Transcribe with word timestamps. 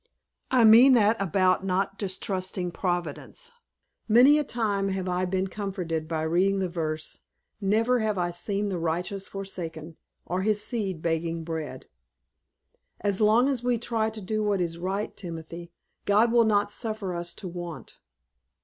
"I 0.49 0.63
mean 0.63 0.93
that 0.93 1.15
about 1.21 1.63
not 1.63 1.99
distrusting 1.99 2.71
Providence. 2.71 3.51
Many 4.07 4.39
a 4.39 4.43
time 4.43 4.89
have 4.89 5.07
I 5.07 5.25
been 5.25 5.45
comforted 5.45 6.07
by 6.07 6.23
reading 6.23 6.57
the 6.57 6.69
verse, 6.69 7.19
'Never 7.61 7.99
have 7.99 8.17
I 8.17 8.31
seen 8.31 8.69
the 8.69 8.79
righteous 8.79 9.27
forsaken, 9.27 9.97
or 10.25 10.41
his 10.41 10.65
seed 10.65 11.03
begging 11.03 11.43
bread.' 11.43 11.85
As 13.01 13.21
long 13.21 13.47
as 13.47 13.63
we 13.63 13.77
try 13.77 14.09
to 14.09 14.21
do 14.21 14.43
what 14.43 14.59
is 14.59 14.79
right, 14.79 15.15
Timothy, 15.15 15.71
God 16.05 16.31
will 16.31 16.45
not 16.45 16.71
suffer 16.71 17.13
us 17.13 17.35
to 17.35 17.47
want." 17.47 17.99